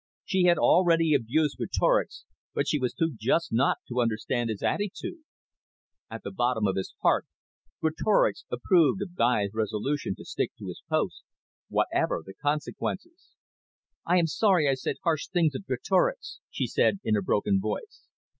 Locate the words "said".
14.73-14.95, 16.65-16.99